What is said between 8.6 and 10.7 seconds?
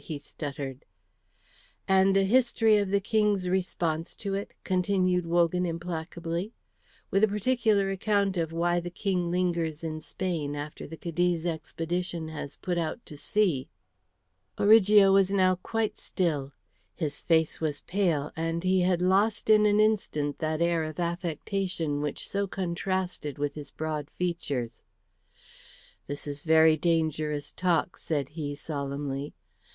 the King lingers in Spain